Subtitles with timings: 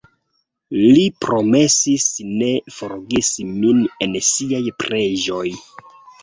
[0.93, 5.45] Li promesis ne forgesi min en siaj preĝoj.